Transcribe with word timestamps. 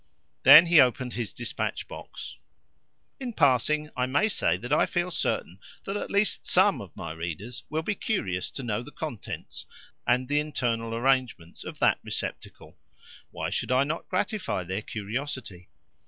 Then 0.41 0.65
he 0.65 0.81
opened 0.81 1.13
his 1.13 1.31
dispatch 1.31 1.87
box. 1.87 2.35
In 3.19 3.33
passing, 3.33 3.91
I 3.95 4.07
may 4.07 4.29
say 4.29 4.57
that 4.57 4.73
I 4.73 4.87
feel 4.87 5.11
certain 5.11 5.59
that 5.83 5.95
at 5.95 6.09
least 6.09 6.47
SOME 6.47 6.81
of 6.81 6.95
my 6.95 7.11
readers 7.11 7.61
will 7.69 7.83
be 7.83 7.93
curious 7.93 8.49
to 8.53 8.63
know 8.63 8.81
the 8.81 8.89
contents 8.91 9.67
and 10.07 10.27
the 10.27 10.39
internal 10.39 10.95
arrangements 10.95 11.63
of 11.63 11.77
that 11.77 11.99
receptacle. 12.03 12.79
Why 13.29 13.51
should 13.51 13.71
I 13.71 13.83
not 13.83 14.09
gratify 14.09 14.63
their 14.63 14.81
curiosity? 14.81 15.69